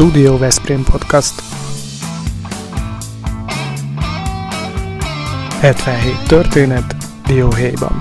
Studio 0.00 0.38
Veszprém 0.38 0.84
Podcast 0.84 1.42
77 5.60 6.28
történet 6.28 6.96
Dióhéjban 7.26 7.96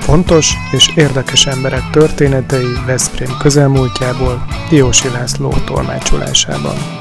Fontos 0.00 0.54
és 0.72 0.90
érdekes 0.96 1.46
emberek 1.46 1.90
történetei 1.90 2.72
Veszprém 2.86 3.36
közelmúltjából 3.38 4.44
Diósi 4.68 5.08
László 5.08 5.54
tolmácsolásában. 5.64 6.99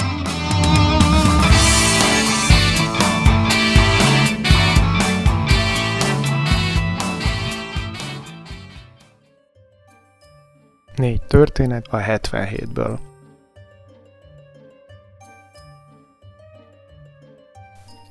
Négy 10.99 11.21
történet 11.21 11.87
a 11.89 11.97
77-ből. 11.97 12.97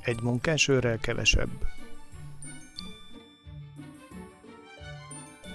Egy 0.05 0.19
munkásőrrel 0.23 0.99
kevesebb. 0.99 1.49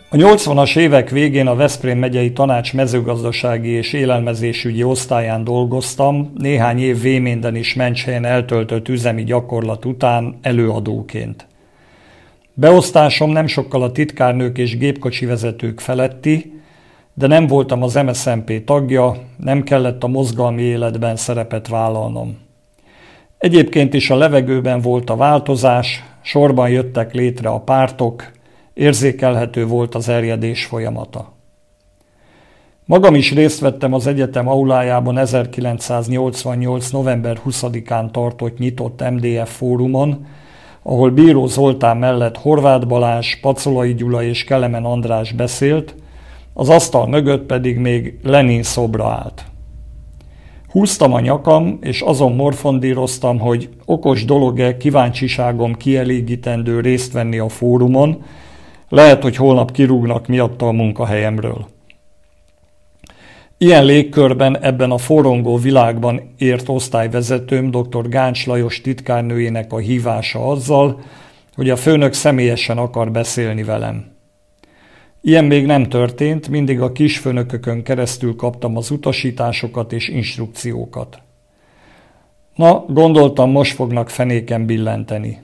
A 0.10 0.16
80-as 0.16 0.78
évek 0.78 1.10
végén 1.10 1.48
a 1.48 1.56
Veszprém 1.56 1.98
megyei 1.98 2.34
tanács 2.34 2.74
mezőgazdasági 2.74 3.70
és 3.70 3.94
élelmezésügyi 3.94 4.84
osztályán 4.84 5.44
dolgoztam, 5.44 6.32
néhány 6.38 6.80
év 6.80 7.02
Véménden 7.02 7.56
is 7.56 7.74
Mencshelyen 7.74 8.26
eltöltött 8.26 8.90
üzemi 8.90 9.24
gyakorlat 9.24 9.86
után 9.86 10.40
előadóként. 10.42 11.48
Beosztásom 12.54 13.32
nem 13.32 13.48
sokkal 13.48 13.84
a 13.84 13.92
titkárnők 13.92 14.58
és 14.58 14.78
gépkocsi 14.78 15.26
vezetők 15.26 15.80
feletti, 15.80 16.53
de 17.14 17.28
nem 17.28 17.48
voltam 17.48 17.84
az 17.84 17.94
MSZMP 17.94 18.64
tagja, 18.66 19.16
nem 19.38 19.64
kellett 19.64 20.04
a 20.04 20.08
mozgalmi 20.08 20.62
életben 20.62 21.16
szerepet 21.16 21.68
vállalnom. 21.68 22.38
Egyébként 23.38 23.94
is 23.94 24.10
a 24.10 24.16
levegőben 24.16 24.82
volt 24.82 25.10
a 25.10 25.16
változás, 25.16 26.04
sorban 26.22 26.70
jöttek 26.70 27.14
létre 27.14 27.50
a 27.50 27.60
pártok, 27.60 28.32
érzékelhető 28.74 29.66
volt 29.66 29.96
az 29.96 30.10
erjedés 30.10 30.66
folyamata. 30.66 31.32
Magam 32.86 33.16
is 33.16 33.34
részt 33.34 33.60
vettem 33.60 33.94
az 33.94 34.08
egyetem 34.08 34.48
aulájában 34.48 35.18
1988. 35.18 36.90
november 36.90 37.40
20-án 37.46 38.12
tartott 38.12 38.58
nyitott 38.58 39.10
MDF 39.12 39.56
fórumon, 39.58 40.26
ahol 40.84 41.10
Bíró 41.10 41.46
Zoltán 41.48 41.98
mellett 41.98 42.38
Horváth 42.38 42.88
Balázs, 42.88 43.36
Pacolai 43.42 43.94
Gyula 43.94 44.24
és 44.24 44.44
Kelemen 44.44 44.86
András 44.86 45.32
beszélt, 45.32 45.96
az 46.54 46.70
asztal 46.70 47.08
mögött 47.08 47.46
pedig 47.46 47.78
még 47.78 48.20
Lenin 48.24 48.64
szobra 48.64 49.08
állt. 49.08 49.46
Húztam 50.68 51.14
a 51.14 51.20
nyakam, 51.20 51.78
és 51.82 52.02
azon 52.02 52.36
morfondíroztam, 52.36 53.40
hogy 53.40 53.70
okos 53.86 54.26
dolog-e 54.26 54.78
kíváncsiságom 54.78 55.76
kielégítendő 55.76 56.80
részt 56.80 57.14
venni 57.14 57.38
a 57.38 57.50
fórumon, 57.50 58.24
lehet, 58.90 59.22
hogy 59.22 59.36
holnap 59.36 59.72
kirúgnak 59.72 60.28
miatta 60.28 60.68
a 60.68 60.72
munkahelyemről. 60.72 61.68
Ilyen 63.58 63.86
légkörben 63.86 64.60
ebben 64.62 64.92
a 64.92 64.98
forongó 64.98 65.58
világban 65.58 66.34
ért 66.38 66.70
osztályvezetőm 66.70 67.72
dr. 67.72 68.10
Gáncs 68.10 68.46
Lajos 68.46 68.82
titkárnőjének 68.82 69.74
a 69.74 69.78
hívása 69.78 70.48
azzal, 70.48 71.00
hogy 71.56 71.70
a 71.70 71.76
főnök 71.76 72.14
személyesen 72.14 72.78
akar 72.78 73.12
beszélni 73.12 73.64
velem. 73.64 74.13
Ilyen 75.26 75.46
még 75.46 75.66
nem 75.66 75.84
történt, 75.84 76.48
mindig 76.48 76.82
a 76.82 76.92
kisfőnökökön 76.92 77.84
keresztül 77.84 78.36
kaptam 78.36 78.78
az 78.78 78.92
utasításokat 78.92 79.94
és 79.94 80.08
instrukciókat. 80.08 81.22
Na, 82.56 82.86
gondoltam, 82.88 83.52
most 83.52 83.76
fognak 83.76 84.10
fenéken 84.10 84.66
billenteni. 84.66 85.42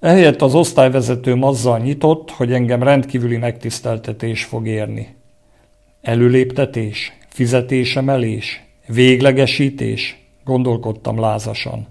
Ehelyett 0.00 0.42
az 0.42 0.54
osztályvezetőm 0.54 1.42
azzal 1.42 1.78
nyitott, 1.78 2.30
hogy 2.30 2.52
engem 2.52 2.82
rendkívüli 2.82 3.36
megtiszteltetés 3.36 4.44
fog 4.44 4.66
érni. 4.66 5.16
Előléptetés, 6.00 7.12
fizetésemelés, 7.28 8.64
véglegesítés, 8.86 10.26
gondolkodtam 10.44 11.20
lázasan. 11.20 11.86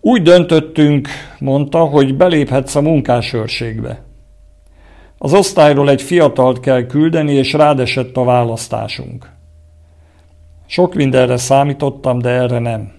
Úgy 0.00 0.22
döntöttünk, 0.22 1.08
mondta, 1.38 1.84
hogy 1.84 2.16
beléphetsz 2.16 2.74
a 2.74 2.80
munkásőrségbe. 2.80 4.05
Az 5.18 5.32
osztályról 5.32 5.90
egy 5.90 6.02
fiatalt 6.02 6.60
kell 6.60 6.86
küldeni, 6.86 7.32
és 7.32 7.52
rádesett 7.52 8.16
a 8.16 8.24
választásunk. 8.24 9.30
Sok 10.66 10.94
mindenre 10.94 11.36
számítottam, 11.36 12.18
de 12.18 12.28
erre 12.28 12.58
nem. 12.58 12.92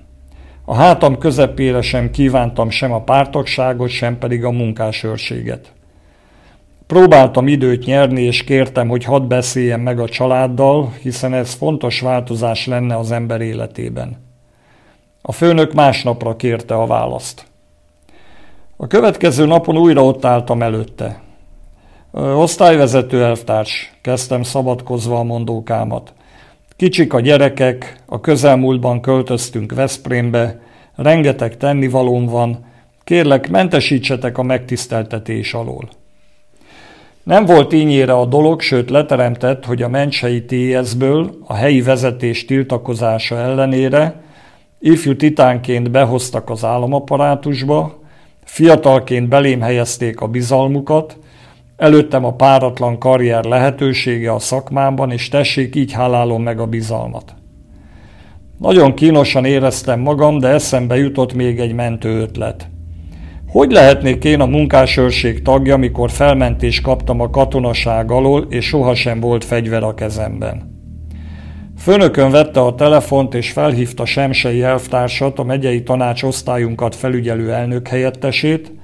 A 0.65 0.75
hátam 0.75 1.17
közepére 1.17 1.81
sem 1.81 2.11
kívántam 2.11 2.69
sem 2.69 2.91
a 2.91 3.01
pártagságot, 3.01 3.89
sem 3.89 4.17
pedig 4.17 4.43
a 4.43 4.51
munkásőrséget. 4.51 5.71
Próbáltam 6.87 7.47
időt 7.47 7.85
nyerni, 7.85 8.21
és 8.21 8.43
kértem, 8.43 8.87
hogy 8.87 9.03
hadd 9.03 9.27
beszéljen 9.27 9.79
meg 9.79 9.99
a 9.99 10.09
családdal, 10.09 10.93
hiszen 11.01 11.33
ez 11.33 11.53
fontos 11.53 11.99
változás 11.99 12.65
lenne 12.65 12.97
az 12.97 13.11
ember 13.11 13.41
életében. 13.41 14.17
A 15.21 15.31
főnök 15.31 15.73
másnapra 15.73 16.35
kérte 16.35 16.75
a 16.75 16.85
választ. 16.85 17.45
A 18.77 18.87
következő 18.87 19.45
napon 19.45 19.77
újra 19.77 20.03
ott 20.03 20.25
álltam 20.25 20.61
előtte. 20.61 21.21
Osztályvezető 22.11 23.23
elvtárs, 23.23 23.93
kezdtem 24.01 24.43
szabadkozva 24.43 25.19
a 25.19 25.23
mondókámat. 25.23 26.13
Kicsik 26.75 27.13
a 27.13 27.19
gyerekek, 27.19 28.01
a 28.05 28.21
közelmúltban 28.21 29.01
költöztünk 29.01 29.73
Veszprémbe, 29.73 30.59
rengeteg 30.95 31.57
tennivalóm 31.57 32.25
van, 32.25 32.65
kérlek 33.03 33.49
mentesítsetek 33.49 34.37
a 34.37 34.43
megtiszteltetés 34.43 35.53
alól. 35.53 35.89
Nem 37.23 37.45
volt 37.45 37.73
ínyére 37.73 38.13
a 38.13 38.25
dolog, 38.25 38.61
sőt 38.61 38.89
leteremtett, 38.89 39.65
hogy 39.65 39.81
a 39.81 39.89
mencsei 39.89 40.45
TS-ből 40.45 41.37
a 41.45 41.53
helyi 41.53 41.81
vezetés 41.81 42.45
tiltakozása 42.45 43.37
ellenére 43.37 44.21
ifjú 44.79 45.15
titánként 45.15 45.91
behoztak 45.91 46.49
az 46.49 46.63
államaparátusba, 46.63 47.99
fiatalként 48.43 49.29
belém 49.29 49.61
helyezték 49.61 50.21
a 50.21 50.27
bizalmukat, 50.27 51.17
Előttem 51.77 52.25
a 52.25 52.33
páratlan 52.33 52.99
karrier 52.99 53.43
lehetősége 53.43 54.33
a 54.33 54.39
szakmámban, 54.39 55.11
és 55.11 55.29
tessék, 55.29 55.75
így 55.75 55.91
hálálom 55.91 56.43
meg 56.43 56.59
a 56.59 56.65
bizalmat. 56.65 57.33
Nagyon 58.59 58.93
kínosan 58.93 59.45
éreztem 59.45 59.99
magam, 59.99 60.39
de 60.39 60.47
eszembe 60.47 60.97
jutott 60.97 61.33
még 61.33 61.59
egy 61.59 61.73
mentő 61.73 62.19
ötlet. 62.19 62.69
Hogy 63.47 63.71
lehetnék 63.71 64.23
én 64.23 64.39
a 64.39 64.45
munkásőrség 64.45 65.41
tagja, 65.41 65.77
mikor 65.77 66.11
felmentést 66.11 66.83
kaptam 66.83 67.19
a 67.19 67.29
katonaság 67.29 68.11
alól, 68.11 68.45
és 68.49 68.65
sohasem 68.65 69.19
volt 69.19 69.43
fegyver 69.43 69.83
a 69.83 69.93
kezemben? 69.93 70.75
Főnökön 71.77 72.31
vette 72.31 72.59
a 72.61 72.75
telefont, 72.75 73.33
és 73.33 73.51
felhívta 73.51 74.05
Semsei 74.05 74.61
elvtársat, 74.61 75.39
a 75.39 75.43
megyei 75.43 75.83
tanács 75.83 76.23
osztályunkat 76.23 76.95
felügyelő 76.95 77.51
elnök 77.53 77.87
helyettesét, 77.87 78.76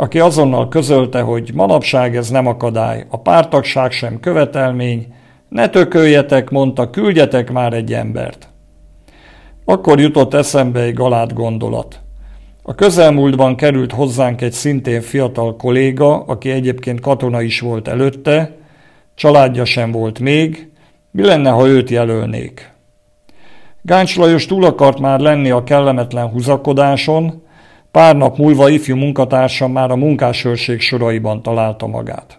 aki 0.00 0.18
azonnal 0.18 0.68
közölte, 0.68 1.20
hogy 1.20 1.50
manapság 1.54 2.16
ez 2.16 2.30
nem 2.30 2.46
akadály, 2.46 3.06
a 3.08 3.20
pártagság 3.20 3.90
sem 3.90 4.20
követelmény, 4.20 5.14
ne 5.48 5.68
tököljetek, 5.68 6.50
mondta, 6.50 6.90
küldjetek 6.90 7.52
már 7.52 7.72
egy 7.72 7.92
embert. 7.92 8.48
Akkor 9.64 10.00
jutott 10.00 10.34
eszembe 10.34 10.80
egy 10.80 10.94
galát 10.94 11.34
gondolat. 11.34 12.00
A 12.62 12.74
közelmúltban 12.74 13.56
került 13.56 13.92
hozzánk 13.92 14.40
egy 14.40 14.52
szintén 14.52 15.00
fiatal 15.00 15.56
kolléga, 15.56 16.24
aki 16.24 16.50
egyébként 16.50 17.00
katona 17.00 17.42
is 17.42 17.60
volt 17.60 17.88
előtte, 17.88 18.56
családja 19.14 19.64
sem 19.64 19.92
volt 19.92 20.18
még, 20.18 20.70
mi 21.10 21.24
lenne, 21.24 21.50
ha 21.50 21.66
őt 21.66 21.90
jelölnék? 21.90 22.72
Gáncs 23.82 24.16
Lajos 24.16 24.46
túl 24.46 24.64
akart 24.64 25.00
már 25.00 25.20
lenni 25.20 25.50
a 25.50 25.64
kellemetlen 25.64 26.28
húzakodáson, 26.28 27.46
Pár 27.90 28.16
nap 28.16 28.36
múlva 28.36 28.68
ifjú 28.68 28.96
munkatársam 28.96 29.72
már 29.72 29.90
a 29.90 29.96
munkásőrség 29.96 30.80
soraiban 30.80 31.42
találta 31.42 31.86
magát. 31.86 32.38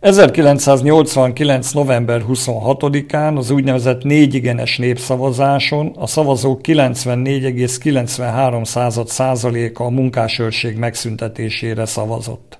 1989. 0.00 1.72
november 1.72 2.22
26-án 2.28 3.36
az 3.36 3.50
úgynevezett 3.50 4.02
négyigenes 4.02 4.78
népszavazáson 4.78 5.92
a 5.98 6.06
szavazók 6.06 6.60
94,93 6.62 9.06
százaléka 9.06 9.84
a 9.84 9.90
munkásőrség 9.90 10.76
megszüntetésére 10.76 11.84
szavazott. 11.84 12.58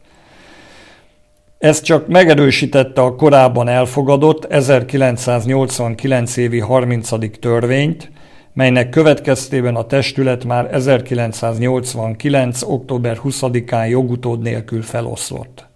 Ez 1.58 1.80
csak 1.80 2.08
megerősítette 2.08 3.00
a 3.00 3.14
korábban 3.14 3.68
elfogadott 3.68 4.44
1989 4.44 6.36
évi 6.36 6.58
30. 6.58 7.38
törvényt, 7.38 8.10
melynek 8.52 8.88
következtében 8.88 9.76
a 9.76 9.86
testület 9.86 10.44
már 10.44 10.74
1989. 10.74 12.62
október 12.62 13.18
20-án 13.24 13.88
jogutód 13.88 14.40
nélkül 14.40 14.82
feloszlott. 14.82 15.66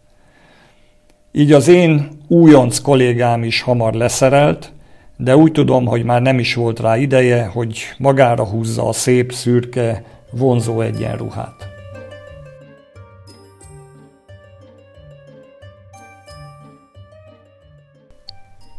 Így 1.33 1.53
az 1.53 1.69
én 1.69 2.09
újonc 2.29 2.79
kollégám 2.79 3.45
is 3.45 3.61
hamar 3.61 3.95
leszerelt, 3.95 4.73
de 5.17 5.37
úgy 5.37 5.53
tudom, 5.53 5.87
hogy 5.87 6.05
már 6.05 6.23
nem 6.23 6.39
is 6.39 6.55
volt 6.55 6.81
rá 6.81 6.97
ideje, 6.97 7.47
hogy 7.47 7.83
magára 7.99 8.45
húzza 8.45 8.89
a 8.89 8.93
szép, 8.93 9.33
szürke, 9.33 10.05
vonzó 10.31 10.81
egyenruhát. 10.81 11.69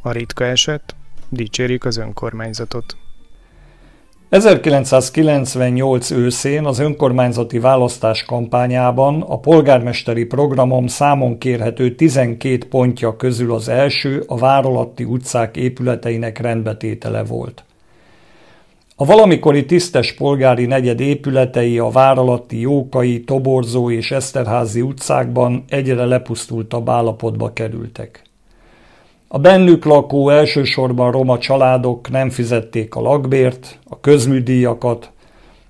A 0.01 0.11
ritka 0.11 0.45
eset, 0.45 0.95
dicsérik 1.29 1.85
az 1.85 1.97
önkormányzatot. 1.97 2.97
1998 4.29 6.11
őszén 6.11 6.65
az 6.65 6.79
önkormányzati 6.79 7.59
választás 7.59 8.25
kampányában 8.25 9.21
a 9.21 9.39
polgármesteri 9.39 10.25
programom 10.25 10.87
számon 10.87 11.37
kérhető 11.37 11.95
12 11.95 12.57
pontja 12.69 13.15
közül 13.15 13.53
az 13.53 13.69
első 13.69 14.23
a 14.27 14.37
váralatti 14.37 15.03
utcák 15.03 15.57
épületeinek 15.57 16.39
rendbetétele 16.39 17.23
volt. 17.23 17.63
A 18.95 19.05
valamikori 19.05 19.65
tisztes 19.65 20.13
polgári 20.13 20.65
negyed 20.65 20.99
épületei 20.99 21.79
a 21.79 21.89
váralatti 21.89 22.59
Jókai, 22.59 23.23
Toborzó 23.23 23.91
és 23.91 24.11
Eszterházi 24.11 24.81
utcákban 24.81 25.63
egyre 25.69 26.05
lepusztultabb 26.05 26.89
állapotba 26.89 27.53
kerültek. 27.53 28.26
A 29.27 29.39
bennük 29.39 29.85
lakó 29.85 30.29
elsősorban 30.29 31.11
roma 31.11 31.37
családok 31.37 32.09
nem 32.09 32.29
fizették 32.29 32.95
a 32.95 33.01
lakbért, 33.01 33.79
a 33.89 33.99
közműdíjakat, 33.99 35.11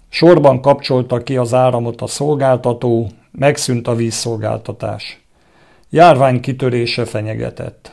sorban 0.09 0.61
kapcsolta 0.61 1.17
ki 1.23 1.37
az 1.37 1.53
áramot 1.53 2.01
a 2.01 2.07
szolgáltató, 2.07 3.09
megszűnt 3.31 3.87
a 3.87 3.95
vízszolgáltatás. 3.95 5.21
Járvány 5.89 6.39
kitörése 6.39 7.05
fenyegetett. 7.05 7.91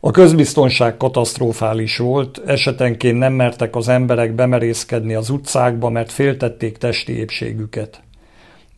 A 0.00 0.10
közbiztonság 0.10 0.96
katasztrofális 0.96 1.98
volt, 1.98 2.42
esetenként 2.46 3.18
nem 3.18 3.32
mertek 3.32 3.76
az 3.76 3.88
emberek 3.88 4.34
bemerészkedni 4.34 5.14
az 5.14 5.30
utcákba, 5.30 5.88
mert 5.88 6.12
féltették 6.12 6.78
testi 6.78 7.18
épségüket. 7.18 8.02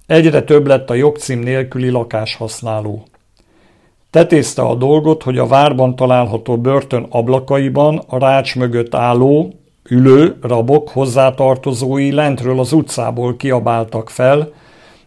Egyre 0.07 0.43
több 0.43 0.67
lett 0.67 0.91
a 0.91 0.95
jogcím 0.95 1.39
nélküli 1.39 1.89
lakáshasználó. 1.89 3.07
Tetézte 4.17 4.63
a 4.63 4.75
dolgot, 4.75 5.23
hogy 5.23 5.39
a 5.39 5.47
várban 5.47 5.97
található 5.97 6.59
börtön 6.59 7.07
ablakaiban 7.11 8.03
a 8.07 8.19
rács 8.19 8.57
mögött 8.57 8.95
álló, 8.95 9.55
ülő 9.89 10.37
rabok 10.43 10.89
hozzátartozói 10.89 12.13
lentről 12.13 12.61
az 12.61 12.73
utcából 12.73 13.37
kiabáltak 13.37 14.11
fel, 14.11 14.53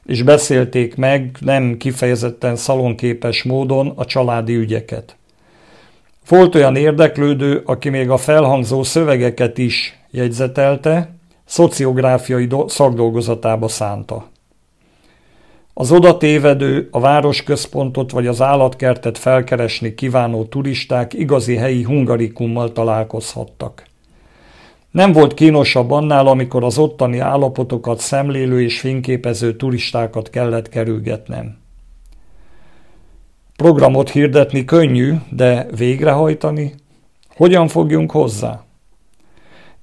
és 0.06 0.23
beszélték 0.23 0.95
meg 0.95 1.38
nem 1.39 1.77
kifejezetten 1.77 2.56
szalonképes 2.56 3.44
módon 3.44 3.94
a 3.95 4.06
családi 4.06 4.56
ügyeket. 4.56 5.15
Volt 6.27 6.56
olyan 6.56 6.75
érdeklődő, 6.75 7.61
aki 7.65 7.89
még 7.89 8.09
a 8.09 8.17
felhangzó 8.17 8.83
szövegeket 8.83 9.57
is 9.57 10.00
jegyzetelte, 10.11 11.15
szociográfiai 11.45 12.47
szakdolgozatába 12.67 13.67
szánta. 13.67 14.27
Az 15.80 15.92
oda 15.92 16.18
tévedő, 16.18 16.88
a 16.92 17.00
városközpontot 17.00 18.12
vagy 18.12 18.28
az 18.28 18.42
állatkertet 18.42 19.18
felkeresni 19.18 19.96
kívánó 19.96 20.46
turisták 20.46 21.14
igazi 21.14 21.56
helyi 21.56 21.84
hungarikummal 21.84 22.72
találkozhattak. 22.72 23.86
Nem 24.92 25.12
volt 25.12 25.34
kínosabb 25.34 25.92
annál, 25.92 26.28
amikor 26.28 26.64
az 26.64 26.78
ottani 26.78 27.20
állapotokat 27.20 28.00
szemlélő 28.00 28.62
és 28.62 28.80
fényképező 28.80 29.56
turistákat 29.56 30.30
kellett 30.30 30.70
kerülgetnem. 30.70 31.58
Programot 33.56 34.10
hirdetni 34.10 34.66
könnyű, 34.66 35.14
de 35.30 35.68
végrehajtani? 35.76 36.74
Hogyan 37.36 37.68
fogjunk 37.68 38.12
hozzá? 38.12 38.64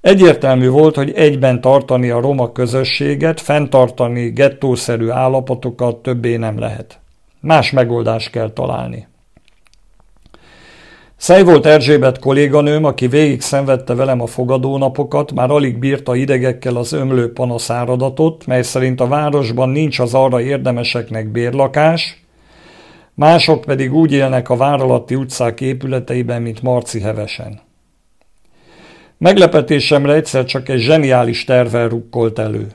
Egyértelmű 0.07 0.69
volt, 0.69 0.95
hogy 0.95 1.11
egyben 1.11 1.61
tartani 1.61 2.09
a 2.09 2.19
roma 2.19 2.51
közösséget, 2.51 3.41
fenntartani 3.41 4.29
gettószerű 4.29 5.09
állapotokat 5.09 5.95
többé 5.95 6.35
nem 6.35 6.59
lehet. 6.59 6.99
Más 7.39 7.71
megoldást 7.71 8.31
kell 8.31 8.51
találni. 8.51 9.07
Szej 11.17 11.43
volt 11.43 11.65
Erzsébet 11.65 12.19
kolléganőm, 12.19 12.83
aki 12.83 13.07
végig 13.07 13.41
szenvedte 13.41 13.95
velem 13.95 14.21
a 14.21 14.25
fogadónapokat, 14.25 15.31
már 15.31 15.49
alig 15.49 15.77
bírta 15.77 16.15
idegekkel 16.15 16.75
az 16.75 16.93
ömlő 16.93 17.33
panaszáradatot, 17.33 18.45
mely 18.45 18.61
szerint 18.61 19.01
a 19.01 19.07
városban 19.07 19.69
nincs 19.69 19.99
az 19.99 20.13
arra 20.13 20.41
érdemeseknek 20.41 21.31
bérlakás, 21.31 22.23
mások 23.13 23.61
pedig 23.61 23.93
úgy 23.93 24.11
élnek 24.11 24.49
a 24.49 24.55
váralatti 24.55 25.15
utcák 25.15 25.61
épületeiben, 25.61 26.41
mint 26.41 26.61
Marci 26.61 26.99
Hevesen. 26.99 27.66
Meglepetésemre 29.19 30.13
egyszer 30.13 30.45
csak 30.45 30.69
egy 30.69 30.79
zseniális 30.79 31.43
tervel 31.43 31.87
rukkolt 31.87 32.39
elő. 32.39 32.67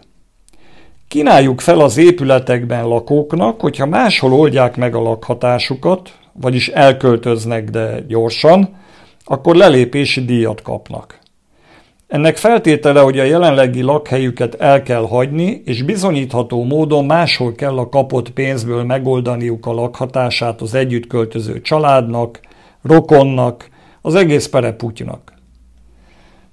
Kínáljuk 1.08 1.60
fel 1.60 1.80
az 1.80 1.96
épületekben 1.96 2.88
lakóknak, 2.88 3.60
hogyha 3.60 3.86
máshol 3.86 4.32
oldják 4.32 4.76
meg 4.76 4.94
a 4.94 5.00
lakhatásukat, 5.00 6.12
vagyis 6.32 6.68
elköltöznek, 6.68 7.64
de 7.64 8.04
gyorsan, 8.08 8.76
akkor 9.24 9.56
lelépési 9.56 10.24
díjat 10.24 10.62
kapnak. 10.62 11.18
Ennek 12.08 12.36
feltétele, 12.36 13.00
hogy 13.00 13.18
a 13.18 13.24
jelenlegi 13.24 13.82
lakhelyüket 13.82 14.54
el 14.54 14.82
kell 14.82 15.06
hagyni, 15.06 15.62
és 15.64 15.82
bizonyítható 15.82 16.64
módon 16.64 17.04
máshol 17.04 17.54
kell 17.54 17.78
a 17.78 17.88
kapott 17.88 18.30
pénzből 18.30 18.84
megoldaniuk 18.84 19.66
a 19.66 19.72
lakhatását 19.72 20.60
az 20.60 20.74
együtt 20.74 21.06
költöző 21.06 21.60
családnak, 21.60 22.40
rokonnak, 22.82 23.68
az 24.00 24.14
egész 24.14 24.46
pereputynak. 24.46 25.31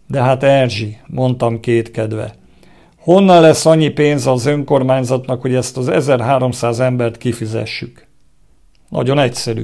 De 0.10 0.22
hát 0.22 0.44
Erzsi, 0.44 0.98
mondtam 1.08 1.60
kétkedve. 1.60 2.34
Honnan 2.98 3.42
lesz 3.42 3.66
annyi 3.66 3.90
pénz 3.90 4.28
az 4.28 4.46
önkormányzatnak, 4.46 5.42
hogy 5.42 5.56
ezt 5.56 5.78
az 5.78 5.88
1300 5.88 6.80
embert 6.80 7.18
kifizessük? 7.18 8.08
Nagyon 8.90 9.20
egyszerű. 9.20 9.64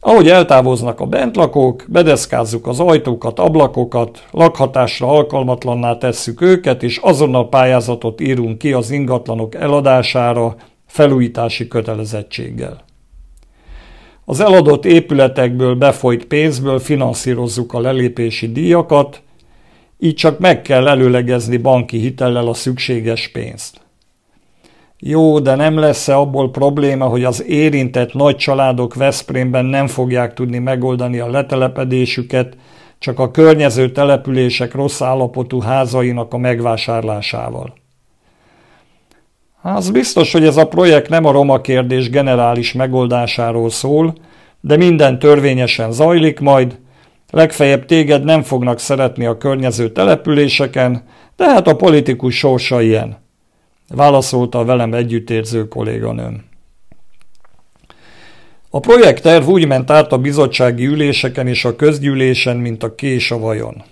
Ahogy 0.00 0.28
eltávoznak 0.28 1.00
a 1.00 1.06
bentlakók, 1.06 1.84
bedeszkázzuk 1.88 2.66
az 2.66 2.80
ajtókat, 2.80 3.38
ablakokat, 3.38 4.26
lakhatásra 4.30 5.08
alkalmatlanná 5.08 5.98
tesszük 5.98 6.40
őket, 6.40 6.82
és 6.82 6.96
azonnal 6.96 7.48
pályázatot 7.48 8.20
írunk 8.20 8.58
ki 8.58 8.72
az 8.72 8.90
ingatlanok 8.90 9.54
eladására 9.54 10.56
felújítási 10.86 11.68
kötelezettséggel. 11.68 12.84
Az 14.24 14.40
eladott 14.40 14.84
épületekből 14.84 15.74
befolyt 15.74 16.24
pénzből 16.24 16.78
finanszírozzuk 16.78 17.72
a 17.72 17.80
lelépési 17.80 18.52
díjakat, 18.52 19.22
így 19.98 20.14
csak 20.14 20.38
meg 20.38 20.62
kell 20.62 20.88
előlegezni 20.88 21.56
banki 21.56 21.98
hitellel 21.98 22.46
a 22.46 22.54
szükséges 22.54 23.28
pénzt. 23.28 23.80
Jó, 25.00 25.38
de 25.38 25.54
nem 25.54 25.78
lesz-e 25.78 26.16
abból 26.16 26.50
probléma, 26.50 27.04
hogy 27.04 27.24
az 27.24 27.44
érintett 27.44 28.12
nagy 28.12 28.36
családok 28.36 28.94
Veszprémben 28.94 29.64
nem 29.64 29.86
fogják 29.86 30.34
tudni 30.34 30.58
megoldani 30.58 31.18
a 31.18 31.30
letelepedésüket, 31.30 32.56
csak 32.98 33.18
a 33.18 33.30
környező 33.30 33.92
települések 33.92 34.74
rossz 34.74 35.00
állapotú 35.00 35.60
házainak 35.60 36.32
a 36.32 36.38
megvásárlásával. 36.38 37.74
Az 39.62 39.90
biztos, 39.90 40.32
hogy 40.32 40.44
ez 40.44 40.56
a 40.56 40.68
projekt 40.68 41.08
nem 41.08 41.24
a 41.24 41.30
roma 41.30 41.60
kérdés 41.60 42.10
generális 42.10 42.72
megoldásáról 42.72 43.70
szól, 43.70 44.14
de 44.60 44.76
minden 44.76 45.18
törvényesen 45.18 45.92
zajlik 45.92 46.40
majd, 46.40 46.78
Legfeljebb 47.30 47.84
téged 47.84 48.24
nem 48.24 48.42
fognak 48.42 48.78
szeretni 48.78 49.26
a 49.26 49.38
környező 49.38 49.92
településeken, 49.92 51.04
de 51.36 51.44
hát 51.44 51.66
a 51.66 51.76
politikus 51.76 52.36
sorsa 52.36 52.82
ilyen. 52.82 53.16
Válaszolta 53.88 54.58
a 54.58 54.64
velem 54.64 54.94
együttérző 54.94 55.68
kolléganőm. 55.68 56.44
A 58.70 58.80
projektterv 58.80 59.48
úgy 59.48 59.66
ment 59.66 59.90
át 59.90 60.12
a 60.12 60.18
bizottsági 60.18 60.86
üléseken 60.86 61.46
és 61.46 61.64
a 61.64 61.76
közgyűlésen, 61.76 62.56
mint 62.56 62.82
a 62.82 62.94
kés 62.94 63.30
a 63.30 63.38
vajon. 63.38 63.82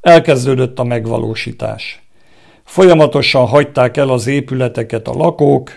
Elkezdődött 0.00 0.78
a 0.78 0.84
megvalósítás. 0.84 2.02
Folyamatosan 2.64 3.46
hagyták 3.46 3.96
el 3.96 4.08
az 4.08 4.26
épületeket 4.26 5.08
a 5.08 5.12
lakók, 5.12 5.70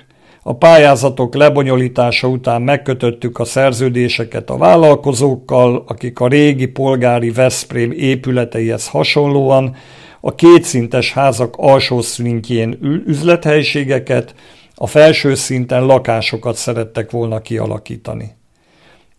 a 0.44 0.56
pályázatok 0.56 1.36
lebonyolítása 1.36 2.28
után 2.28 2.62
megkötöttük 2.62 3.40
a 3.40 3.46
szerződéseket 3.46 4.50
a 4.50 4.58
vállalkozókkal, 4.58 5.84
akik 5.88 6.20
a 6.20 6.28
régi 6.28 6.68
polgári 6.68 7.32
Veszprém 7.32 7.92
épületeihez 7.92 8.88
hasonlóan 8.88 9.76
a 10.22 10.36
kétszintes 10.36 11.14
házak 11.14 11.54
alsó 11.58 12.02
szintjén 12.02 12.78
üzlethelységeket, 13.06 14.36
a 14.76 14.88
felső 14.88 15.36
szinten 15.36 15.86
lakásokat 15.86 16.56
szerettek 16.56 17.12
volna 17.12 17.42
kialakítani. 17.42 18.36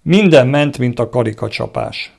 Minden 0.03 0.47
ment, 0.47 0.79
mint 0.79 0.99
a 0.99 1.09
karikacsapás. 1.09 2.13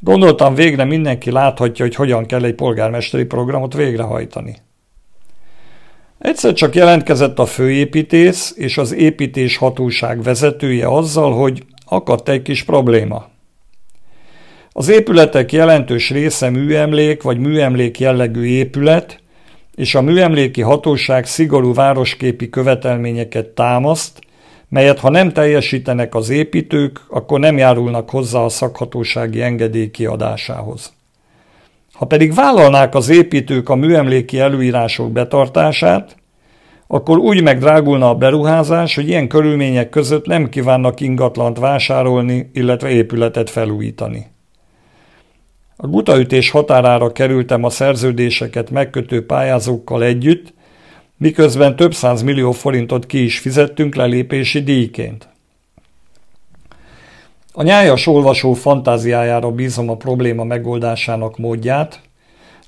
Gondoltam 0.00 0.54
végre 0.54 0.84
mindenki 0.84 1.30
láthatja, 1.30 1.84
hogy 1.84 1.94
hogyan 1.94 2.26
kell 2.26 2.44
egy 2.44 2.54
polgármesteri 2.54 3.24
programot 3.24 3.74
végrehajtani. 3.74 4.56
Egyszer 6.20 6.52
csak 6.52 6.74
jelentkezett 6.74 7.38
a 7.38 7.46
főépítész 7.46 8.54
és 8.56 8.78
az 8.78 8.94
építés 8.94 9.56
hatóság 9.56 10.22
vezetője 10.22 10.88
azzal, 10.88 11.32
hogy 11.32 11.62
akadt 11.84 12.28
egy 12.28 12.42
kis 12.42 12.64
probléma. 12.64 13.28
Az 14.72 14.88
épületek 14.88 15.52
jelentős 15.52 16.10
része 16.10 16.50
műemlék 16.50 17.22
vagy 17.22 17.38
műemlék 17.38 18.00
jellegű 18.00 18.44
épület, 18.44 19.22
és 19.74 19.94
a 19.94 20.02
műemléki 20.02 20.60
hatóság 20.60 21.26
szigorú 21.26 21.74
városképi 21.74 22.48
követelményeket 22.48 23.46
támaszt, 23.46 24.20
melyet 24.68 24.98
ha 24.98 25.10
nem 25.10 25.32
teljesítenek 25.32 26.14
az 26.14 26.28
építők, 26.28 27.00
akkor 27.08 27.40
nem 27.40 27.58
járulnak 27.58 28.10
hozzá 28.10 28.40
a 28.40 28.48
szakhatósági 28.48 29.42
engedély 29.42 29.90
kiadásához. 29.90 30.92
Ha 31.92 32.04
pedig 32.04 32.34
vállalnák 32.34 32.94
az 32.94 33.08
építők 33.08 33.68
a 33.68 33.74
műemléki 33.74 34.38
előírások 34.38 35.12
betartását, 35.12 36.16
akkor 36.86 37.18
úgy 37.18 37.42
megdrágulna 37.42 38.08
a 38.08 38.14
beruházás, 38.14 38.94
hogy 38.94 39.08
ilyen 39.08 39.28
körülmények 39.28 39.88
között 39.88 40.26
nem 40.26 40.48
kívánnak 40.48 41.00
ingatlant 41.00 41.58
vásárolni, 41.58 42.50
illetve 42.52 42.88
épületet 42.88 43.50
felújítani. 43.50 44.26
A 45.76 45.86
gutaütés 45.86 46.50
határára 46.50 47.12
kerültem 47.12 47.64
a 47.64 47.70
szerződéseket 47.70 48.70
megkötő 48.70 49.26
pályázókkal 49.26 50.02
együtt, 50.02 50.54
miközben 51.16 51.76
több 51.76 51.94
száz 51.94 52.22
millió 52.22 52.52
forintot 52.52 53.06
ki 53.06 53.24
is 53.24 53.38
fizettünk 53.38 53.94
lelépési 53.94 54.62
díjként. 54.62 55.28
A 57.52 57.62
nyájas 57.62 58.06
olvasó 58.06 58.52
fantáziájára 58.52 59.50
bízom 59.50 59.88
a 59.88 59.96
probléma 59.96 60.44
megoldásának 60.44 61.38
módját, 61.38 62.00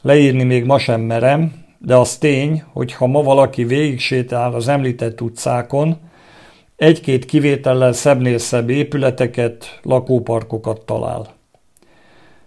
leírni 0.00 0.42
még 0.42 0.64
ma 0.64 0.78
sem 0.78 1.00
merem, 1.00 1.52
de 1.78 1.96
az 1.96 2.16
tény, 2.16 2.62
hogy 2.72 2.92
ha 2.92 3.06
ma 3.06 3.22
valaki 3.22 3.64
végig 3.64 4.00
sétál 4.00 4.54
az 4.54 4.68
említett 4.68 5.20
utcákon, 5.20 5.96
egy-két 6.76 7.24
kivétellel 7.24 7.92
szebbnél 7.92 8.38
szebb 8.38 8.70
épületeket, 8.70 9.78
lakóparkokat 9.82 10.80
talál. 10.80 11.26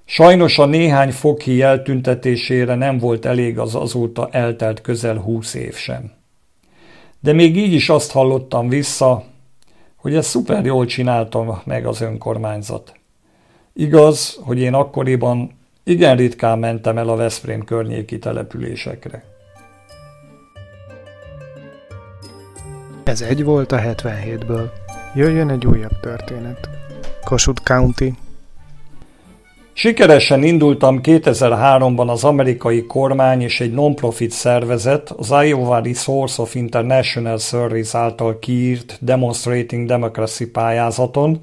Sajnos 0.05 0.57
a 0.57 0.65
néhány 0.65 1.11
fokhi 1.11 1.61
eltüntetésére 1.61 2.75
nem 2.75 2.97
volt 2.97 3.25
elég 3.25 3.59
az 3.59 3.75
azóta 3.75 4.29
eltelt 4.31 4.81
közel 4.81 5.17
húsz 5.17 5.53
év 5.53 5.75
sem. 5.75 6.11
De 7.19 7.33
még 7.33 7.57
így 7.57 7.73
is 7.73 7.89
azt 7.89 8.11
hallottam 8.11 8.69
vissza, 8.69 9.23
hogy 10.05 10.15
ezt 10.15 10.29
szuper 10.29 10.65
jól 10.65 10.85
csináltam 10.85 11.61
meg 11.63 11.85
az 11.85 12.01
önkormányzat. 12.01 12.93
Igaz, 13.73 14.39
hogy 14.41 14.59
én 14.59 14.73
akkoriban 14.73 15.51
igen 15.83 16.17
ritkán 16.17 16.59
mentem 16.59 16.97
el 16.97 17.09
a 17.09 17.15
Veszprém 17.15 17.63
környéki 17.63 18.19
településekre. 18.19 19.23
Ez 23.03 23.21
egy 23.21 23.43
volt 23.43 23.71
a 23.71 23.77
77-ből. 23.77 24.69
Jöjjön 25.15 25.49
egy 25.49 25.65
újabb 25.65 25.99
történet. 25.99 26.69
Kossuth 27.23 27.63
County, 27.63 28.13
Sikeresen 29.77 30.43
indultam 30.43 30.99
2003-ban 31.03 32.07
az 32.07 32.23
amerikai 32.23 32.85
kormány 32.85 33.41
és 33.41 33.61
egy 33.61 33.71
non-profit 33.71 34.31
szervezet, 34.31 35.09
az 35.09 35.33
Iowa 35.45 35.79
Resource 35.79 36.41
of 36.41 36.55
International 36.55 37.37
Service 37.37 37.97
által 37.97 38.39
kiírt 38.39 38.97
Demonstrating 39.01 39.87
Democracy 39.87 40.49
pályázaton, 40.49 41.41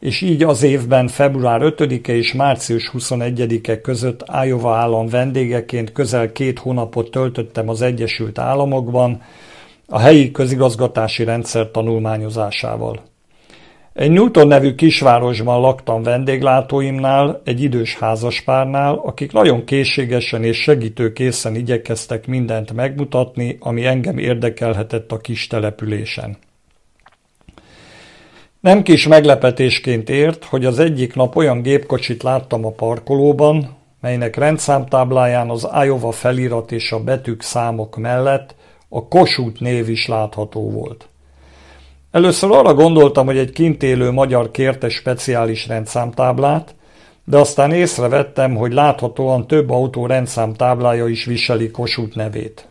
és 0.00 0.20
így 0.20 0.42
az 0.42 0.62
évben 0.62 1.08
február 1.08 1.60
5-e 1.62 2.12
és 2.12 2.34
március 2.34 2.90
21-e 2.98 3.80
között 3.80 4.24
Iowa 4.44 4.76
állam 4.76 5.08
vendégeként 5.08 5.92
közel 5.92 6.32
két 6.32 6.58
hónapot 6.58 7.10
töltöttem 7.10 7.68
az 7.68 7.82
Egyesült 7.82 8.38
Államokban 8.38 9.22
a 9.86 9.98
helyi 9.98 10.30
közigazgatási 10.30 11.24
rendszer 11.24 11.70
tanulmányozásával. 11.70 13.15
Egy 13.96 14.10
Newton 14.10 14.46
nevű 14.46 14.74
kisvárosban 14.74 15.60
laktam 15.60 16.02
vendéglátóimnál, 16.02 17.40
egy 17.44 17.62
idős 17.62 17.96
házaspárnál, 17.98 18.94
akik 19.04 19.32
nagyon 19.32 19.64
készségesen 19.64 20.44
és 20.44 20.56
segítőkészen 20.56 21.54
igyekeztek 21.54 22.26
mindent 22.26 22.72
megmutatni, 22.72 23.56
ami 23.60 23.86
engem 23.86 24.18
érdekelhetett 24.18 25.12
a 25.12 25.18
kis 25.18 25.46
településen. 25.46 26.36
Nem 28.60 28.82
kis 28.82 29.06
meglepetésként 29.06 30.10
ért, 30.10 30.44
hogy 30.44 30.64
az 30.64 30.78
egyik 30.78 31.14
nap 31.14 31.36
olyan 31.36 31.62
gépkocsit 31.62 32.22
láttam 32.22 32.64
a 32.64 32.70
parkolóban, 32.70 33.76
melynek 34.00 34.36
rendszámtábláján 34.36 35.50
az 35.50 35.68
Iowa 35.84 36.10
felirat 36.12 36.72
és 36.72 36.92
a 36.92 37.02
betűk 37.02 37.42
számok 37.42 37.96
mellett 37.96 38.54
a 38.88 39.08
Kossuth 39.08 39.60
név 39.60 39.88
is 39.88 40.06
látható 40.06 40.70
volt. 40.70 41.08
Először 42.16 42.50
arra 42.50 42.74
gondoltam, 42.74 43.26
hogy 43.26 43.38
egy 43.38 43.50
kint 43.50 43.82
élő 43.82 44.10
magyar 44.10 44.50
kérte 44.50 44.88
speciális 44.88 45.66
rendszámtáblát, 45.66 46.74
de 47.24 47.36
aztán 47.38 47.72
észrevettem, 47.72 48.54
hogy 48.54 48.72
láthatóan 48.72 49.46
több 49.46 49.70
autó 49.70 50.06
rendszámtáblája 50.06 51.06
is 51.06 51.24
viseli 51.24 51.70
Kossuth 51.70 52.16
nevét. 52.16 52.68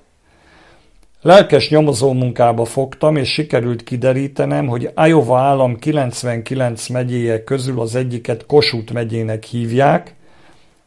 Lelkes 1.22 1.70
nyomozó 1.70 2.14
munkába 2.14 2.66
fogtam, 2.66 3.16
és 3.16 3.30
sikerült 3.30 3.84
kiderítenem, 3.84 4.68
hogy 4.68 4.92
Iowa 5.06 5.40
állam 5.40 5.80
99 5.80 6.88
megyéje 6.88 7.44
közül 7.44 7.80
az 7.80 7.96
egyiket 7.96 8.46
Kossuth 8.46 8.94
megyének 8.94 9.44
hívják, 9.44 10.16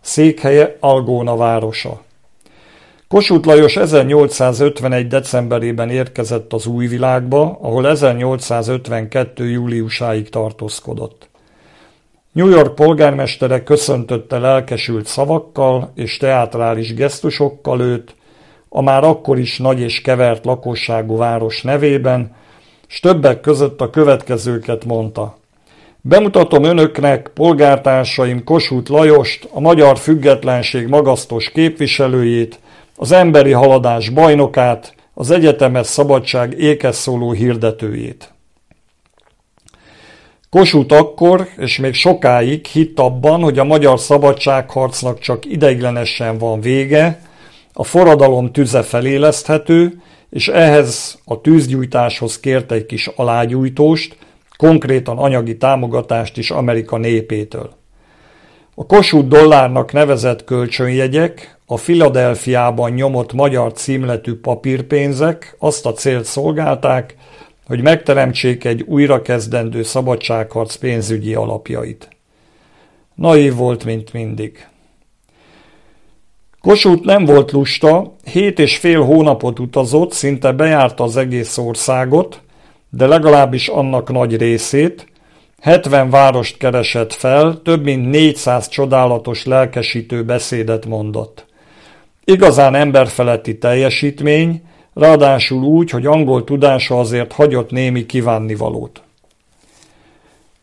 székhelye 0.01 0.77
Algóna 0.81 1.37
városa. 1.37 2.07
Kossuth 3.09 3.47
Lajos 3.47 3.77
1851. 3.77 5.07
decemberében 5.07 5.91
érkezett 5.91 6.53
az 6.53 6.67
új 6.67 6.87
világba, 6.87 7.59
ahol 7.61 7.89
1852. 7.89 9.51
júliusáig 9.51 10.29
tartózkodott. 10.29 11.29
New 12.33 12.49
York 12.49 12.75
polgármestere 12.75 13.63
köszöntötte 13.63 14.39
lelkesült 14.39 15.07
szavakkal 15.07 15.93
és 15.95 16.17
teátrális 16.17 16.95
gesztusokkal 16.95 17.81
őt, 17.81 18.15
a 18.69 18.83
már 18.83 19.05
akkor 19.05 19.39
is 19.39 19.59
nagy 19.59 19.81
és 19.81 20.01
kevert 20.01 20.45
lakosságú 20.45 21.17
város 21.17 21.63
nevében, 21.63 22.37
s 22.87 23.01
többek 23.01 23.41
között 23.41 23.81
a 23.81 23.91
következőket 23.91 24.85
mondta. 24.85 25.39
Bemutatom 26.01 26.65
önöknek, 26.65 27.31
polgártársaim 27.35 28.45
Kossuth 28.45 28.91
Lajost, 28.91 29.49
a 29.53 29.61
magyar 29.61 29.99
függetlenség 29.99 30.89
magasztos 30.89 31.51
képviselőjét, 31.51 32.59
az 33.01 33.13
emberi 33.13 33.53
haladás 33.53 34.09
bajnokát, 34.09 34.95
az 35.15 35.31
egyetemes 35.31 35.87
szabadság 35.87 36.59
ékes 36.59 36.95
szóló 36.95 37.33
hirdetőjét. 37.33 38.33
Kossuth 40.51 40.95
akkor, 40.95 41.49
és 41.57 41.79
még 41.79 41.95
sokáig 41.95 42.67
hitt 42.67 42.99
abban, 42.99 43.41
hogy 43.41 43.59
a 43.59 43.65
magyar 43.65 44.01
szabadságharcnak 44.01 45.19
csak 45.19 45.45
ideiglenesen 45.45 46.39
van 46.39 46.61
vége, 46.61 47.21
a 47.73 47.85
forradalom 47.85 48.53
tüze 48.53 48.83
feléleszthető, 48.83 50.03
és 50.31 50.49
ehhez 50.49 51.19
a 51.25 51.41
tűzgyújtáshoz 51.41 52.41
kért 52.41 52.73
egy 52.73 52.87
kis 52.87 53.07
alágyújtóst, 53.07 54.17
konkrétan 54.57 55.19
anyagi 55.19 55.57
támogatást 55.57 56.37
is 56.37 56.51
Amerika 56.51 56.97
népétől. 56.97 57.78
A 58.81 58.87
Kossuth 58.87 59.29
dollárnak 59.29 59.93
nevezett 59.93 60.45
kölcsönjegyek, 60.45 61.59
a 61.67 61.77
Filadelfiában 61.77 62.91
nyomott 62.91 63.33
magyar 63.33 63.73
címletű 63.73 64.35
papírpénzek 64.35 65.57
azt 65.59 65.87
a 65.87 65.93
célt 65.93 66.25
szolgálták, 66.25 67.17
hogy 67.67 67.83
megteremtsék 67.83 68.65
egy 68.65 68.83
újrakezdendő 68.83 69.83
szabadságharc 69.83 70.77
pénzügyi 70.77 71.35
alapjait. 71.35 72.09
Naív 73.15 73.55
volt, 73.55 73.85
mint 73.85 74.13
mindig. 74.13 74.67
Kossuth 76.61 77.05
nem 77.05 77.25
volt 77.25 77.53
lusta, 77.53 78.15
hét 78.25 78.59
és 78.59 78.77
fél 78.77 79.03
hónapot 79.03 79.59
utazott, 79.59 80.13
szinte 80.13 80.53
bejárta 80.53 81.05
az 81.05 81.17
egész 81.17 81.59
országot, 81.59 82.41
de 82.91 83.07
legalábbis 83.07 83.69
annak 83.69 84.13
nagy 84.13 84.37
részét, 84.37 85.07
70 85.61 86.11
várost 86.11 86.57
keresett 86.57 87.13
fel, 87.13 87.61
több 87.65 87.85
mint 87.85 88.11
400 88.11 88.69
csodálatos 88.69 89.45
lelkesítő 89.45 90.25
beszédet 90.25 90.87
mondott. 90.87 91.47
Igazán 92.25 92.75
emberfeletti 92.75 93.59
teljesítmény, 93.59 94.63
ráadásul 94.95 95.63
úgy, 95.63 95.91
hogy 95.91 96.07
angol 96.07 96.45
tudása 96.45 96.99
azért 96.99 97.33
hagyott 97.33 97.71
némi 97.71 98.07
kívánnivalót. 98.07 99.03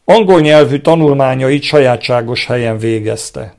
Angol 0.05 0.41
nyelvű 0.41 0.79
tanulmányait 0.79 1.61
sajátságos 1.61 2.45
helyen 2.45 2.77
végezte. 2.77 3.55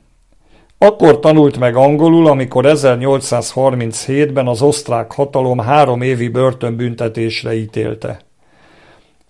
Akkor 0.77 1.19
tanult 1.19 1.59
meg 1.59 1.75
angolul, 1.75 2.27
amikor 2.27 2.65
1837-ben 2.67 4.47
az 4.47 4.61
osztrák 4.61 5.11
hatalom 5.11 5.59
három 5.59 6.01
évi 6.01 6.27
börtönbüntetésre 6.27 7.55
ítélte. 7.55 8.26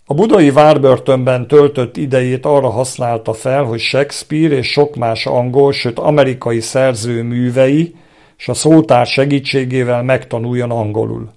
A 0.09 0.13
budai 0.13 0.51
várbörtönben 0.51 1.47
töltött 1.47 1.97
idejét 1.97 2.45
arra 2.45 2.69
használta 2.69 3.33
fel, 3.33 3.63
hogy 3.63 3.79
Shakespeare 3.79 4.55
és 4.55 4.71
sok 4.71 4.95
más 4.95 5.25
angol, 5.25 5.71
sőt 5.71 5.99
amerikai 5.99 6.59
szerző 6.59 7.23
művei, 7.23 7.95
és 8.37 8.47
a 8.47 8.53
szótár 8.53 9.05
segítségével 9.05 10.03
megtanuljon 10.03 10.71
angolul. 10.71 11.31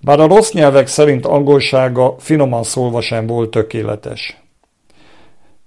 bár 0.00 0.20
a 0.20 0.26
rossz 0.26 0.52
nyelvek 0.52 0.86
szerint 0.86 1.26
angolsága 1.26 2.14
finoman 2.18 2.62
szólva 2.62 3.00
sem 3.00 3.26
volt 3.26 3.50
tökéletes. 3.50 4.42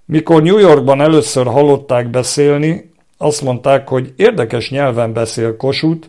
Mikor 0.05 0.41
New 0.43 0.57
Yorkban 0.57 1.01
először 1.01 1.45
hallották 1.45 2.09
beszélni, 2.09 2.91
azt 3.17 3.41
mondták, 3.41 3.87
hogy 3.87 4.13
érdekes 4.15 4.69
nyelven 4.69 5.13
beszél 5.13 5.57
Kossuth, 5.57 6.07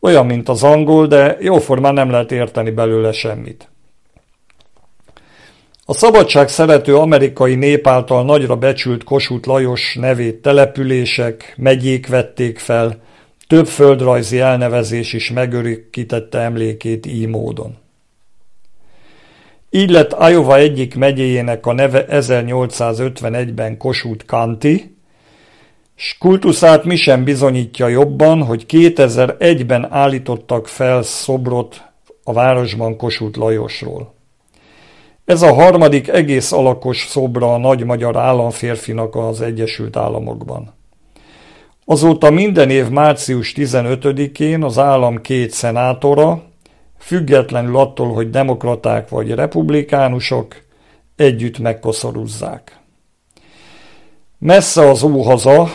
olyan, 0.00 0.26
mint 0.26 0.48
az 0.48 0.62
angol, 0.62 1.06
de 1.06 1.36
jóformán 1.40 1.94
nem 1.94 2.10
lehet 2.10 2.32
érteni 2.32 2.70
belőle 2.70 3.12
semmit. 3.12 3.70
A 5.88 5.94
szabadság 5.94 6.48
szerető 6.48 6.96
amerikai 6.96 7.54
nép 7.54 7.86
által 7.86 8.24
nagyra 8.24 8.56
becsült 8.56 9.04
Kossuth 9.04 9.48
Lajos 9.48 9.96
nevét 10.00 10.42
települések, 10.42 11.54
megyék 11.56 12.06
vették 12.06 12.58
fel, 12.58 13.00
több 13.46 13.66
földrajzi 13.66 14.38
elnevezés 14.38 15.12
is 15.12 15.30
megörökítette 15.30 16.38
emlékét 16.38 17.06
így 17.06 17.26
módon. 17.26 17.76
Így 19.70 19.90
lett 19.90 20.16
Iowa 20.30 20.56
egyik 20.56 20.94
megyéjének 20.94 21.66
a 21.66 21.72
neve 21.72 22.06
1851-ben 22.10 23.76
Kossuth 23.76 24.24
County, 24.24 24.96
s 25.94 26.18
kultuszát 26.18 26.84
mi 26.84 26.96
sem 26.96 27.24
bizonyítja 27.24 27.88
jobban, 27.88 28.42
hogy 28.42 28.64
2001-ben 28.68 29.92
állítottak 29.92 30.66
fel 30.66 31.02
szobrot 31.02 31.82
a 32.24 32.32
városban 32.32 32.96
Kossuth 32.96 33.38
Lajosról. 33.38 34.15
Ez 35.26 35.42
a 35.42 35.54
harmadik 35.54 36.08
egész 36.08 36.52
alakos 36.52 37.06
szobra 37.08 37.54
a 37.54 37.58
nagy 37.58 37.84
magyar 37.84 38.16
államférfinak 38.16 39.16
az 39.16 39.40
Egyesült 39.40 39.96
Államokban. 39.96 40.74
Azóta 41.84 42.30
minden 42.30 42.70
év 42.70 42.88
március 42.88 43.52
15-én 43.56 44.62
az 44.62 44.78
állam 44.78 45.20
két 45.20 45.50
szenátora, 45.50 46.42
függetlenül 46.98 47.76
attól, 47.76 48.12
hogy 48.12 48.30
demokraták 48.30 49.08
vagy 49.08 49.30
republikánusok, 49.30 50.56
együtt 51.16 51.58
megkoszoruzzák. 51.58 52.80
Messze 54.38 54.88
az 54.88 55.02
óhaza, 55.02 55.68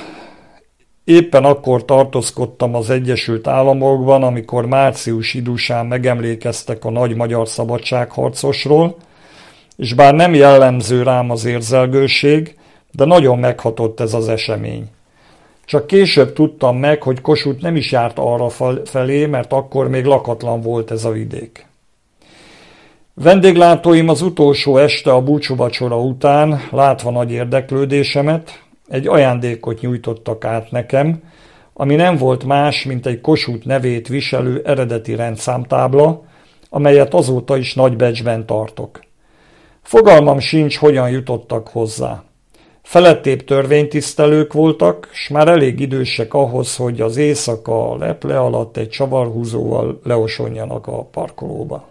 éppen 1.04 1.44
akkor 1.46 1.86
tartózkodtam 1.86 2.76
az 2.76 2.90
Egyesült 2.90 3.48
Államokban, 3.48 4.24
amikor 4.24 4.66
március 4.66 5.34
idusán 5.34 5.86
megemlékeztek 5.86 6.86
a 6.86 6.90
nagy 6.90 7.16
magyar 7.16 7.48
szabadságharcosról, 7.48 8.98
és 9.82 9.94
bár 9.94 10.14
nem 10.14 10.34
jellemző 10.34 11.04
rám 11.04 11.30
az 11.30 11.46
érzelgőség, 11.46 12.56
de 12.92 13.06
nagyon 13.06 13.40
meghatott 13.40 14.00
ez 14.00 14.14
az 14.14 14.28
esemény. 14.28 14.90
Csak 15.66 15.88
később 15.88 16.34
tudtam 16.34 16.78
meg, 16.78 17.04
hogy 17.04 17.22
Kossuth 17.22 17.62
nem 17.62 17.76
is 17.76 17.92
járt 17.92 18.20
arra 18.20 18.50
felé, 18.86 19.26
mert 19.26 19.54
akkor 19.54 19.90
még 19.90 20.06
lakatlan 20.06 20.62
volt 20.62 20.92
ez 20.92 21.06
a 21.06 21.12
vidék. 21.12 21.66
Vendéglátóim 23.14 24.10
az 24.10 24.22
utolsó 24.22 24.78
este 24.78 25.12
a 25.12 25.22
búcsúvacsora 25.22 26.00
után, 26.00 26.62
látva 26.72 27.12
nagy 27.12 27.32
érdeklődésemet, 27.32 28.64
egy 28.88 29.08
ajándékot 29.08 29.82
nyújtottak 29.82 30.46
át 30.46 30.72
nekem, 30.72 31.24
ami 31.74 31.96
nem 31.96 32.18
volt 32.18 32.44
más, 32.44 32.84
mint 32.84 33.06
egy 33.06 33.22
Kossuth 33.22 33.66
nevét 33.66 34.08
viselő 34.08 34.62
eredeti 34.66 35.16
rendszámtábla, 35.16 36.24
amelyet 36.70 37.14
azóta 37.14 37.58
is 37.58 37.74
nagy 37.74 37.96
becsben 37.96 38.46
tartok. 38.46 39.10
Fogalmam 39.82 40.40
sincs, 40.40 40.78
hogyan 40.78 41.10
jutottak 41.10 41.68
hozzá. 41.68 42.24
Felettébb 42.82 43.44
törvénytisztelők 43.44 44.54
voltak, 44.54 45.10
s 45.12 45.30
már 45.30 45.48
elég 45.48 45.80
idősek 45.80 46.34
ahhoz, 46.34 46.76
hogy 46.76 47.02
az 47.02 47.18
éjszaka 47.18 47.98
leple 47.98 48.40
alatt 48.40 48.78
egy 48.78 48.90
csavarhúzóval 48.90 50.00
leosonjanak 50.04 50.88
a 50.88 51.04
parkolóba. 51.04 51.90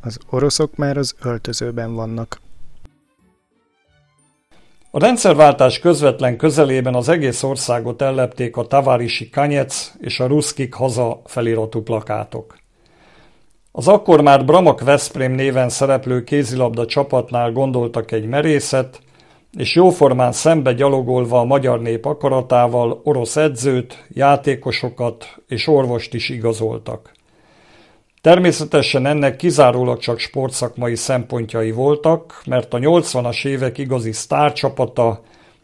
Az 0.00 0.18
oroszok 0.30 0.76
már 0.76 0.96
az 0.96 1.14
öltözőben 1.22 1.94
vannak. 1.94 2.40
A 4.96 4.98
rendszerváltás 4.98 5.78
közvetlen 5.78 6.36
közelében 6.36 6.94
az 6.94 7.08
egész 7.08 7.42
országot 7.42 8.02
ellepték 8.02 8.56
a 8.56 8.66
Tavarisi 8.66 9.30
Kanyec 9.30 9.92
és 10.00 10.20
a 10.20 10.26
Ruszkik 10.26 10.74
haza 10.74 11.22
feliratú 11.24 11.82
plakátok. 11.82 12.56
Az 13.72 13.88
akkor 13.88 14.20
már 14.20 14.44
Bramak 14.44 14.80
Veszprém 14.80 15.32
néven 15.32 15.68
szereplő 15.68 16.24
kézilabda 16.24 16.86
csapatnál 16.86 17.52
gondoltak 17.52 18.12
egy 18.12 18.26
merészet, 18.26 19.00
és 19.58 19.74
jóformán 19.74 20.32
szembe 20.32 20.72
gyalogolva 20.72 21.40
a 21.40 21.44
magyar 21.44 21.80
nép 21.80 22.04
akaratával 22.04 23.00
orosz 23.04 23.36
edzőt, 23.36 24.06
játékosokat 24.08 25.42
és 25.48 25.66
orvost 25.66 26.14
is 26.14 26.28
igazoltak. 26.28 27.15
Természetesen 28.26 29.06
ennek 29.06 29.36
kizárólag 29.36 29.98
csak 29.98 30.18
sportszakmai 30.18 30.94
szempontjai 30.94 31.70
voltak, 31.70 32.42
mert 32.46 32.74
a 32.74 32.78
80-as 32.78 33.46
évek 33.46 33.78
igazi 33.78 34.12
sztárcsapata, 34.12 35.22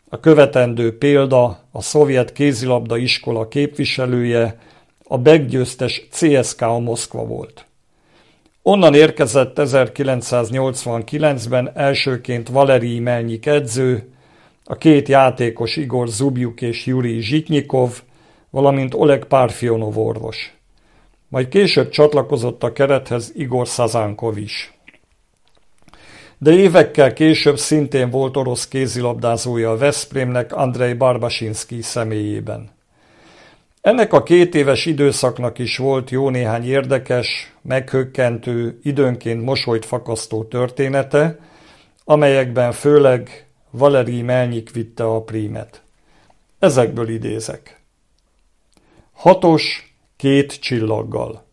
a 0.08 0.20
követendő 0.20 0.98
példa, 0.98 1.58
a 1.72 1.82
szovjet 1.82 2.32
kézilabda 2.32 2.96
iskola 2.96 3.48
képviselője, 3.48 4.58
a 5.04 5.18
beggyőztes 5.18 6.08
CSKA 6.12 6.78
Moszkva 6.78 7.24
volt. 7.24 7.66
Onnan 8.62 8.94
érkezett 8.94 9.56
1989-ben 9.60 11.70
elsőként 11.74 12.48
Valerij 12.48 12.98
Melnyik 12.98 13.46
edző, 13.46 14.12
a 14.64 14.76
két 14.76 15.08
játékos 15.08 15.76
Igor 15.76 16.08
Zubjuk 16.08 16.60
és 16.60 16.86
Juri 16.86 17.20
Zsitnyikov, 17.20 18.00
valamint 18.50 18.94
Oleg 18.94 19.24
Párfionov 19.24 19.98
orvos 19.98 20.61
majd 21.32 21.48
később 21.48 21.88
csatlakozott 21.88 22.62
a 22.62 22.72
kerethez 22.72 23.32
Igor 23.34 23.68
Szazánkov 23.68 24.38
is. 24.38 24.72
De 26.38 26.50
évekkel 26.50 27.12
később 27.12 27.58
szintén 27.58 28.10
volt 28.10 28.36
orosz 28.36 28.68
kézilabdázója 28.68 29.70
a 29.70 29.76
Veszprémnek 29.76 30.52
Andrei 30.52 30.92
Barbasinski 30.92 31.82
személyében. 31.82 32.70
Ennek 33.80 34.12
a 34.12 34.22
két 34.22 34.54
éves 34.54 34.86
időszaknak 34.86 35.58
is 35.58 35.76
volt 35.76 36.10
jó 36.10 36.28
néhány 36.30 36.64
érdekes, 36.64 37.52
meghökkentő, 37.62 38.78
időnként 38.82 39.44
mosolyt 39.44 39.84
fakasztó 39.84 40.44
története, 40.44 41.38
amelyekben 42.04 42.72
főleg 42.72 43.46
Valeri 43.70 44.22
Melnyik 44.22 44.70
vitte 44.70 45.04
a 45.04 45.22
prímet. 45.22 45.82
Ezekből 46.58 47.08
idézek. 47.08 47.80
Hatos, 49.12 49.91
két 50.22 50.60
csillaggal. 50.60 51.44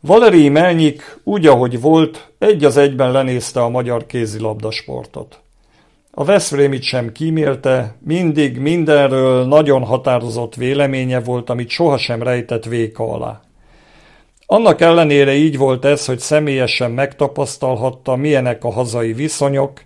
Valeri 0.00 0.48
Melnyik 0.48 1.20
úgy, 1.24 1.46
ahogy 1.46 1.80
volt, 1.80 2.32
egy 2.38 2.64
az 2.64 2.76
egyben 2.76 3.12
lenézte 3.12 3.62
a 3.62 3.68
magyar 3.68 4.06
kézilabdasportot. 4.06 5.40
A 6.10 6.24
Veszprémit 6.24 6.82
sem 6.82 7.12
kímélte, 7.12 7.96
mindig 8.04 8.58
mindenről 8.58 9.44
nagyon 9.44 9.84
határozott 9.84 10.54
véleménye 10.54 11.20
volt, 11.20 11.50
amit 11.50 11.68
sohasem 11.68 12.22
rejtett 12.22 12.64
véka 12.64 13.12
alá. 13.12 13.40
Annak 14.46 14.80
ellenére 14.80 15.34
így 15.34 15.58
volt 15.58 15.84
ez, 15.84 16.06
hogy 16.06 16.18
személyesen 16.18 16.90
megtapasztalhatta, 16.90 18.16
milyenek 18.16 18.64
a 18.64 18.70
hazai 18.72 19.12
viszonyok, 19.12 19.82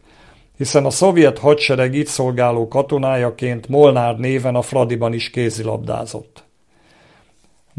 hiszen 0.57 0.85
a 0.85 0.91
szovjet 0.91 1.39
hadsereg 1.39 1.95
itt 1.95 2.07
szolgáló 2.07 2.69
katonájaként 2.69 3.69
Molnár 3.69 4.19
néven 4.19 4.55
a 4.55 4.63
Fradiban 4.63 5.13
is 5.13 5.31
kézilabdázott. 5.31 6.49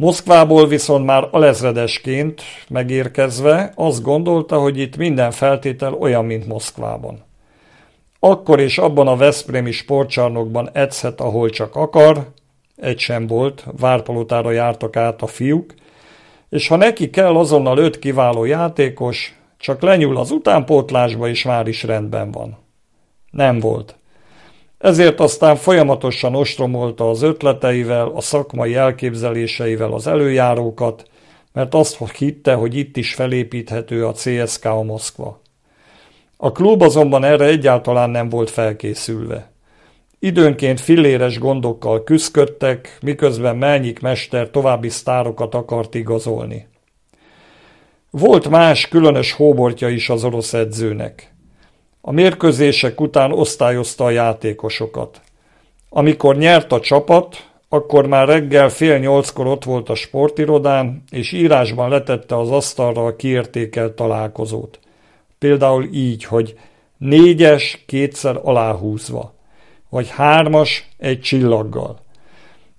Moszkvából 0.02 0.68
viszont 0.68 1.06
már 1.06 1.28
alezredesként 1.32 2.42
megérkezve 2.70 3.72
azt 3.76 4.02
gondolta, 4.02 4.60
hogy 4.60 4.78
itt 4.78 4.98
minden 4.98 5.32
feltétel 5.32 5.94
olyan, 5.94 6.26
mint 6.26 6.48
Moszkvában. 6.48 7.24
Akkor 8.20 8.60
és 8.60 8.78
abban 8.78 9.08
a 9.08 9.16
Veszprémi 9.16 9.72
sportcsarnokban 9.72 10.70
edzhet, 10.74 11.22
ahol 11.22 11.50
csak 11.50 11.76
akar, 11.76 12.28
egy 12.76 13.00
sem 13.00 13.28
volt, 13.28 13.66
várpalotára 13.80 14.52
jártak 14.52 14.96
át 14.96 15.22
a 15.22 15.28
fiúk, 15.28 15.74
és 16.50 16.68
ha 16.68 16.76
neki 16.76 17.10
kell 17.10 17.36
azonnal 17.36 17.78
öt 17.78 18.00
kiváló 18.00 18.46
játékos, 18.46 19.40
csak 19.58 19.82
lenyúl 19.82 20.18
az 20.18 20.32
utánpótlásba, 20.32 21.28
és 21.28 21.44
már 21.44 21.68
is 21.68 21.84
rendben 21.84 22.32
van. 22.32 22.58
Nem 23.32 23.60
volt. 23.60 23.96
Ezért 24.82 25.20
aztán 25.20 25.56
folyamatosan 25.56 26.36
ostromolta 26.36 27.10
az 27.10 27.22
ötleteivel, 27.22 28.08
a 28.08 28.22
szakmai 28.22 28.76
elképzeléseivel 28.76 29.94
az 29.94 30.08
előjárókat, 30.08 31.10
mert 31.54 31.74
azt 31.74 31.98
hitte, 32.18 32.54
hogy 32.54 32.76
itt 32.76 32.98
is 32.98 33.14
felépíthető 33.14 34.06
a 34.06 34.14
CSKA 34.14 34.84
Moszkva. 34.84 35.42
A 36.38 36.52
klub 36.52 36.82
azonban 36.82 37.24
erre 37.24 37.46
egyáltalán 37.46 38.10
nem 38.10 38.30
volt 38.30 38.50
felkészülve. 38.50 39.52
Időnként 40.20 40.80
filléres 40.80 41.40
gondokkal 41.40 42.04
küzdködtek, 42.04 42.98
miközben 43.02 43.58
Melnyik 43.58 44.00
mester 44.00 44.50
további 44.50 44.90
sztárokat 44.90 45.56
akart 45.56 45.96
igazolni. 45.96 46.68
Volt 48.10 48.50
más 48.50 48.88
különös 48.88 49.32
hóbortja 49.32 49.90
is 49.90 50.10
az 50.10 50.24
orosz 50.24 50.54
edzőnek. 50.54 51.31
A 52.02 52.12
mérkőzések 52.12 53.02
után 53.02 53.32
osztályozta 53.32 54.04
a 54.04 54.10
játékosokat. 54.10 55.22
Amikor 55.90 56.38
nyert 56.38 56.72
a 56.72 56.80
csapat, 56.80 57.50
akkor 57.70 58.08
már 58.08 58.28
reggel 58.28 58.70
fél 58.70 58.98
nyolckor 58.98 59.48
ott 59.48 59.64
volt 59.64 59.90
a 59.90 59.96
sportirodán, 59.96 61.04
és 61.12 61.32
írásban 61.32 61.90
letette 61.90 62.38
az 62.38 62.52
asztalra 62.52 63.06
a 63.06 63.16
kiértékelt 63.16 63.94
találkozót. 63.94 64.80
Például 65.40 65.88
így, 65.92 66.24
hogy 66.24 66.58
négyes 66.98 67.84
kétszer 67.86 68.40
aláhúzva, 68.44 69.34
vagy 69.90 70.10
hármas 70.10 70.90
egy 70.98 71.20
csillaggal. 71.20 72.00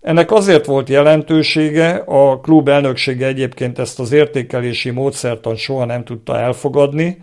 Ennek 0.00 0.32
azért 0.32 0.66
volt 0.66 0.88
jelentősége, 0.88 1.90
a 1.94 2.40
klub 2.40 2.68
elnöksége 2.68 3.26
egyébként 3.26 3.78
ezt 3.78 4.00
az 4.00 4.12
értékelési 4.12 4.90
módszertan 4.90 5.56
soha 5.56 5.84
nem 5.84 6.04
tudta 6.04 6.38
elfogadni, 6.38 7.22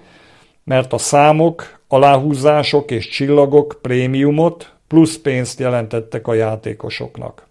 mert 0.69 0.93
a 0.93 0.97
számok, 0.97 1.79
aláhúzások 1.87 2.91
és 2.91 3.07
csillagok 3.07 3.79
prémiumot 3.81 4.73
plusz 4.87 5.17
pénzt 5.17 5.59
jelentettek 5.59 6.27
a 6.27 6.33
játékosoknak. 6.33 7.47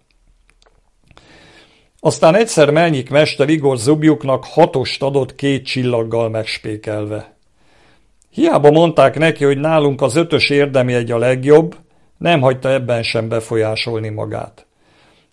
Aztán 1.99 2.35
egyszer 2.35 2.69
Melnyik 2.69 3.09
mester 3.09 3.49
Igor 3.49 3.77
Zubjuknak 3.77 4.45
hatost 4.45 5.03
adott 5.03 5.35
két 5.35 5.65
csillaggal 5.65 6.29
megspékelve. 6.29 7.33
Hiába 8.29 8.71
mondták 8.71 9.17
neki, 9.17 9.43
hogy 9.43 9.57
nálunk 9.57 10.01
az 10.01 10.15
ötös 10.15 10.49
egy 10.49 11.11
a 11.11 11.17
legjobb, 11.17 11.75
nem 12.17 12.41
hagyta 12.41 12.71
ebben 12.71 13.03
sem 13.03 13.29
befolyásolni 13.29 14.09
magát. 14.09 14.65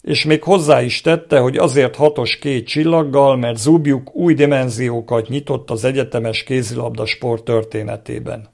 És 0.07 0.25
még 0.25 0.43
hozzá 0.43 0.83
is 0.83 1.01
tette, 1.01 1.39
hogy 1.39 1.57
azért 1.57 1.97
hatos 1.97 2.39
két 2.39 2.67
csillaggal, 2.67 3.37
mert 3.37 3.57
Zubjuk 3.57 4.15
új 4.15 4.35
dimenziókat 4.35 5.29
nyitott 5.29 5.71
az 5.71 5.85
egyetemes 5.85 6.43
kézilabda 6.43 7.07
sport 7.07 7.45
történetében. 7.45 8.49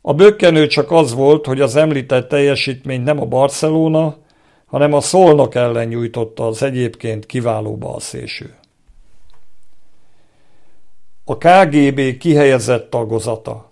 A 0.00 0.14
bökkenő 0.14 0.66
csak 0.66 0.90
az 0.90 1.14
volt, 1.14 1.46
hogy 1.46 1.60
az 1.60 1.76
említett 1.76 2.28
teljesítmény 2.28 3.00
nem 3.02 3.20
a 3.20 3.24
Barcelona, 3.24 4.16
hanem 4.66 4.92
a 4.92 5.00
Szolnok 5.00 5.54
ellen 5.54 5.88
nyújtotta 5.88 6.46
az 6.46 6.62
egyébként 6.62 7.26
kiváló 7.26 7.76
balszésű. 7.76 8.46
A 11.24 11.36
KGB 11.36 12.16
kihelyezett 12.18 12.90
tagozata 12.90 13.66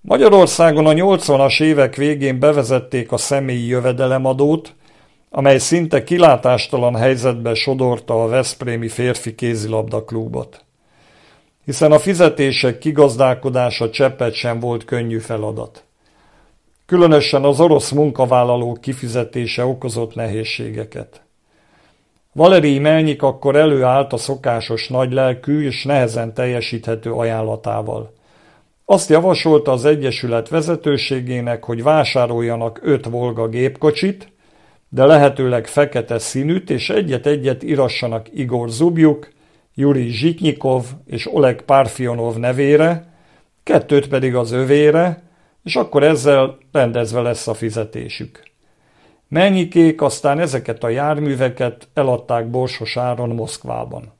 Magyarországon 0.00 0.86
a 0.86 0.92
80-as 0.92 1.62
évek 1.62 1.96
végén 1.96 2.38
bevezették 2.38 3.12
a 3.12 3.16
személyi 3.16 3.66
jövedelemadót, 3.66 4.74
amely 5.30 5.58
szinte 5.58 6.04
kilátástalan 6.04 6.96
helyzetbe 6.96 7.54
sodorta 7.54 8.22
a 8.22 8.28
Veszprémi 8.28 8.88
férfi 8.88 9.34
kézilabda 9.34 10.04
klubot. 10.04 10.64
Hiszen 11.64 11.92
a 11.92 11.98
fizetések 11.98 12.78
kigazdálkodása 12.78 13.90
cseppet 13.90 14.34
sem 14.34 14.60
volt 14.60 14.84
könnyű 14.84 15.18
feladat. 15.18 15.84
Különösen 16.86 17.44
az 17.44 17.60
orosz 17.60 17.90
munkavállalók 17.90 18.80
kifizetése 18.80 19.64
okozott 19.64 20.14
nehézségeket. 20.14 21.20
Valeri 22.32 22.78
Melnyik 22.78 23.22
akkor 23.22 23.56
előállt 23.56 24.12
a 24.12 24.16
szokásos 24.16 24.88
nagylelkű 24.88 25.66
és 25.66 25.84
nehezen 25.84 26.34
teljesíthető 26.34 27.12
ajánlatával. 27.12 28.12
Azt 28.84 29.08
javasolta 29.08 29.72
az 29.72 29.84
Egyesület 29.84 30.48
vezetőségének, 30.48 31.64
hogy 31.64 31.82
vásároljanak 31.82 32.80
öt 32.82 33.06
Volga 33.06 33.48
gépkocsit, 33.48 34.32
de 34.88 35.04
lehetőleg 35.04 35.66
fekete 35.66 36.18
színűt, 36.18 36.70
és 36.70 36.90
egyet-egyet 36.90 37.62
irassanak 37.62 38.26
Igor 38.34 38.68
Zubjuk, 38.68 39.32
Juri 39.74 40.08
Zsitnyikov 40.08 40.84
és 41.06 41.34
Oleg 41.34 41.62
Parfionov 41.62 42.36
nevére, 42.36 43.14
kettőt 43.62 44.08
pedig 44.08 44.34
az 44.34 44.52
övére, 44.52 45.22
és 45.64 45.76
akkor 45.76 46.02
ezzel 46.02 46.58
rendezve 46.72 47.20
lesz 47.20 47.48
a 47.48 47.54
fizetésük. 47.54 48.42
Mennyikék 49.28 50.02
aztán 50.02 50.38
ezeket 50.38 50.84
a 50.84 50.88
járműveket 50.88 51.88
eladták 51.94 52.50
borsos 52.50 52.96
áron 52.96 53.28
Moszkvában. 53.28 54.15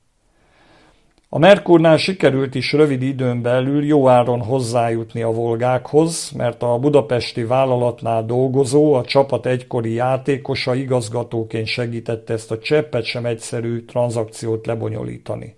A 1.29 1.39
Merkurnál 1.39 1.97
sikerült 1.97 2.55
is 2.55 2.73
rövid 2.73 3.03
időn 3.03 3.43
belül 3.43 3.85
jó 3.85 4.09
áron 4.09 4.43
hozzájutni 4.43 5.23
a 5.23 5.31
volgákhoz, 5.31 6.31
mert 6.37 6.63
a 6.63 6.79
budapesti 6.79 7.45
vállalatnál 7.45 8.25
dolgozó, 8.25 8.95
a 8.95 9.05
csapat 9.05 9.47
egykori 9.47 9.93
játékosa 9.93 10.75
igazgatóként 10.75 11.67
segítette 11.67 12.33
ezt 12.33 12.51
a 12.51 12.59
cseppet 12.59 13.05
sem 13.05 13.27
egyszerű 13.27 13.85
tranzakciót 13.85 14.67
lebonyolítani. 14.67 15.57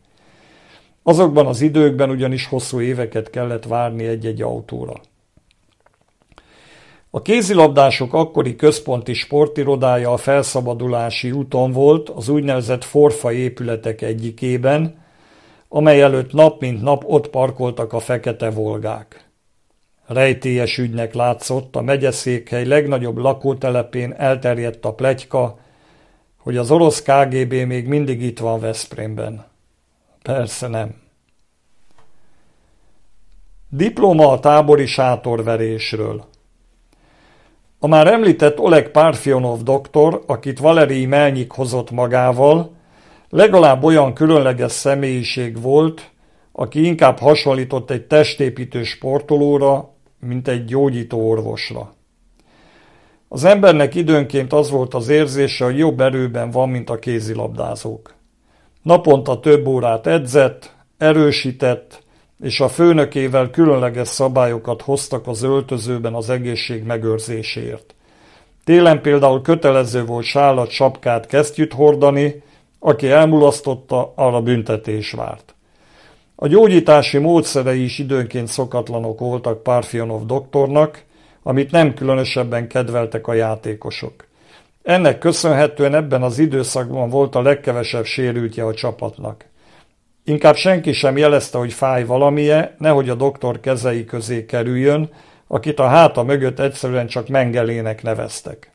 Azokban 1.03 1.47
az 1.47 1.61
időkben 1.61 2.11
ugyanis 2.11 2.47
hosszú 2.47 2.81
éveket 2.81 3.31
kellett 3.31 3.65
várni 3.65 4.07
egy-egy 4.07 4.43
autóra. 4.43 4.95
A 7.11 7.23
kézilabdások 7.23 8.15
akkori 8.15 8.57
központi 8.57 9.13
sportirodája 9.13 10.13
a 10.13 10.17
felszabadulási 10.17 11.31
úton 11.31 11.73
volt, 11.73 12.09
az 12.09 12.29
úgynevezett 12.29 12.85
forfa 12.85 13.33
épületek 13.33 14.03
egyikében, 14.03 15.07
amely 15.69 16.03
előtt 16.03 16.33
nap 16.33 16.61
mint 16.61 16.83
nap 16.83 17.05
ott 17.07 17.29
parkoltak 17.29 17.93
a 17.93 17.99
fekete 17.99 18.51
volgák. 18.51 19.27
Rejtélyes 20.07 20.79
ügynek 20.79 21.15
látszott, 21.15 21.77
a 21.77 21.83
megyeszékhely 21.83 22.65
legnagyobb 22.65 23.17
lakótelepén 23.17 24.13
elterjedt 24.13 24.85
a 24.85 24.95
plegyka, 24.95 25.59
hogy 26.37 26.57
az 26.57 26.71
orosz 26.71 27.03
KGB 27.03 27.53
még 27.53 27.87
mindig 27.87 28.23
itt 28.23 28.39
van 28.39 28.61
Veszprémben. 28.61 29.47
Persze 30.23 30.69
nem. 30.69 30.95
Diploma 33.69 34.31
a 34.33 34.41
tábori 34.41 34.87
sátorverésről. 34.87 36.25
A 37.79 37.87
már 37.87 38.07
említett 38.07 38.59
Oleg 38.59 38.91
Párfionov 38.91 39.63
doktor, 39.63 40.23
akit 40.27 40.59
Valerij 40.59 41.05
Melnyik 41.05 41.51
hozott 41.51 41.91
magával, 41.91 42.77
legalább 43.31 43.85
olyan 43.85 44.15
különleges 44.15 44.73
személyiség 44.73 45.61
volt, 45.63 46.11
aki 46.53 46.87
inkább 46.87 47.19
hasonlított 47.19 47.91
egy 47.91 48.07
testépítő 48.07 48.83
sportolóra, 48.83 49.95
mint 50.21 50.49
egy 50.49 50.65
gyógyító 50.65 51.29
orvosra. 51.29 51.95
Az 53.29 53.45
embernek 53.45 53.95
időnként 53.95 54.53
az 54.53 54.71
volt 54.71 54.95
az 54.95 55.09
érzése, 55.09 55.65
hogy 55.65 55.79
jobb 55.79 56.01
erőben 56.01 56.51
van, 56.51 56.69
mint 56.69 56.91
a 56.91 56.99
kézilabdázók. 56.99 58.15
Naponta 58.83 59.41
több 59.41 59.67
órát 59.67 60.07
edzett, 60.07 60.75
erősített, 60.99 62.03
és 62.43 62.61
a 62.61 62.69
főnökével 62.69 63.51
különleges 63.51 64.09
szabályokat 64.09 64.83
hoztak 64.83 65.27
az 65.27 65.43
öltözőben 65.43 66.15
az 66.15 66.31
egészség 66.31 66.83
megőrzéséért. 66.85 67.95
Télen 68.65 69.01
például 69.01 69.43
kötelező 69.43 70.05
volt 70.05 70.25
sálat, 70.25 70.71
sapkát, 70.71 71.27
kesztyűt 71.27 71.73
hordani, 71.73 72.43
aki 72.79 73.11
elmulasztotta, 73.11 74.13
arra 74.17 74.41
büntetés 74.41 75.13
várt. 75.13 75.55
A 76.35 76.47
gyógyítási 76.47 77.19
módszerei 77.19 77.85
is 77.85 77.99
időnként 77.99 78.49
szokatlanok 78.49 79.19
voltak 79.19 79.63
Párfionov 79.63 80.27
doktornak, 80.27 81.03
amit 81.43 81.71
nem 81.71 81.95
különösebben 81.95 82.69
kedveltek 82.69 83.27
a 83.27 83.33
játékosok. 83.33 84.27
Ennek 84.83 85.19
köszönhetően 85.19 85.95
ebben 85.95 86.23
az 86.23 86.39
időszakban 86.39 87.09
volt 87.09 87.35
a 87.35 87.43
legkevesebb 87.43 88.05
sérültje 88.05 88.65
a 88.65 88.75
csapatnak. 88.75 89.45
Inkább 90.25 90.55
senki 90.55 90.93
sem 90.93 91.17
jelezte, 91.17 91.59
hogy 91.59 91.73
fáj 91.73 92.05
valamije, 92.05 92.75
nehogy 92.79 93.09
a 93.09 93.15
doktor 93.15 93.61
kezei 93.61 94.05
közé 94.05 94.45
kerüljön, 94.45 95.11
akit 95.47 95.79
a 95.79 95.87
háta 95.87 96.23
mögött 96.23 96.59
egyszerűen 96.59 97.07
csak 97.07 97.29
mengelének 97.29 98.03
neveztek. 98.03 98.73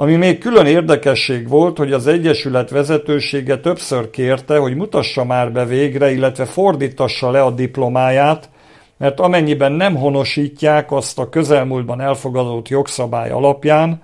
Ami 0.00 0.16
még 0.16 0.38
külön 0.38 0.66
érdekesség 0.66 1.48
volt, 1.48 1.78
hogy 1.78 1.92
az 1.92 2.06
Egyesület 2.06 2.70
vezetősége 2.70 3.60
többször 3.60 4.10
kérte, 4.10 4.58
hogy 4.58 4.74
mutassa 4.74 5.24
már 5.24 5.52
be 5.52 5.64
végre, 5.64 6.10
illetve 6.10 6.44
fordítassa 6.44 7.30
le 7.30 7.42
a 7.42 7.50
diplomáját, 7.50 8.50
mert 8.96 9.20
amennyiben 9.20 9.72
nem 9.72 9.96
honosítják 9.96 10.92
azt 10.92 11.18
a 11.18 11.28
közelmúltban 11.28 12.00
elfogadott 12.00 12.68
jogszabály 12.68 13.30
alapján, 13.30 14.02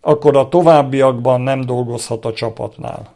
akkor 0.00 0.36
a 0.36 0.48
továbbiakban 0.48 1.40
nem 1.40 1.60
dolgozhat 1.60 2.24
a 2.24 2.32
csapatnál. 2.32 3.14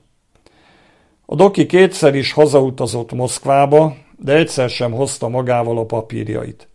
A 1.27 1.35
doki 1.35 1.67
kétszer 1.67 2.15
is 2.15 2.33
hazautazott 2.33 3.13
Moszkvába, 3.13 3.95
de 4.19 4.33
egyszer 4.33 4.71
sem 4.71 4.93
hozta 4.93 5.29
magával 5.29 5.79
a 5.79 5.85
papírjait. 5.85 6.69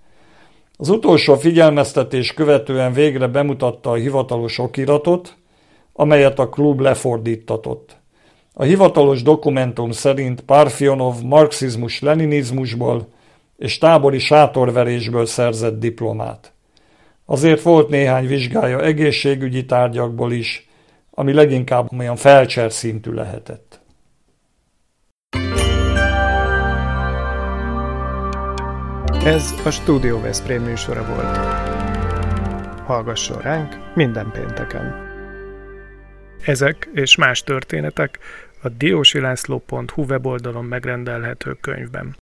Az 0.80 0.90
utolsó 0.90 1.36
figyelmeztetés 1.36 2.34
követően 2.34 2.94
végre 2.94 3.28
bemutatta 3.28 3.92
a 3.92 3.96
hivatalos 3.96 4.58
okiratot, 4.58 5.38
amelyet 5.94 6.40
a 6.40 6.50
klub 6.50 6.80
lefordítatott. 6.80 7.98
A 8.54 8.63
hivatalos 8.63 9.22
dokumentum 9.22 9.92
szerint 9.92 10.42
Parfionov 10.42 11.22
marxizmus-leninizmusból 11.22 13.08
és 13.58 13.78
tábori 13.78 14.20
sátorverésből 14.20 15.26
szerzett 15.26 15.80
diplomát. 15.80 16.54
Azért 17.26 17.62
volt 17.62 17.90
néhány 17.90 18.28
vizsgája 18.28 18.82
egészségügyi 18.82 19.66
tárgyakból 19.66 20.32
is, 20.32 20.70
ami 21.12 21.34
leginkább 21.34 22.00
olyan 22.00 22.16
felcser 22.16 22.72
szintű 22.72 23.12
lehetett. 23.12 23.80
Ez 29.28 29.54
a 29.66 29.70
Studio 29.70 30.22
Veszprém 30.22 30.63
műsora 30.63 31.06
volt. 31.06 31.38
Hallgasson 32.86 33.42
ránk 33.42 33.96
minden 33.96 34.32
pénteken! 34.32 34.96
Ezek 36.46 36.90
és 36.94 37.16
más 37.16 37.44
történetek 37.44 38.20
a 38.62 38.70
diósilászló.hu 38.70 40.04
weboldalon 40.04 40.66
megrendelhető 40.66 41.58
könyvben. 41.62 42.16